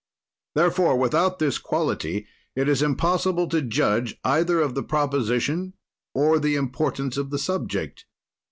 [0.55, 5.73] "Therefore, without this quality, it is impossible to judge either of the proposition
[6.15, 8.05] or the importance of the subject.